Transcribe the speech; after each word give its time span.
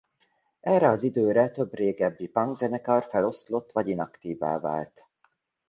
Erre 0.61 0.87
az 0.89 1.03
időre 1.03 1.49
több 1.49 1.73
régebbi 1.75 2.27
punk 2.27 2.55
zenekar 2.55 3.03
feloszlott 3.03 3.71
vagy 3.71 3.87
inaktívvá 3.87 4.59
vált. 4.59 5.09